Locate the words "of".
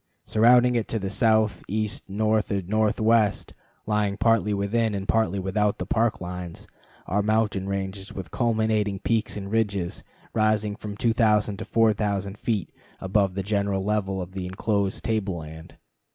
14.23-14.31